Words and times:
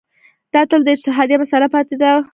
دا 0.53 0.61
تل 0.69 0.81
د 0.83 0.87
اجتهاد 0.95 1.29
مسأله 1.43 1.67
پاتې 1.73 1.93
وي. 2.01 2.11